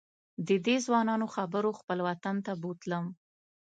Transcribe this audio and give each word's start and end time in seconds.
ددې 0.47 0.75
ځوانانو 0.85 1.25
خبرو 1.35 1.69
خپل 1.79 1.97
وطن 2.07 2.35
ته 2.45 2.51
بوتلم. 2.61 3.05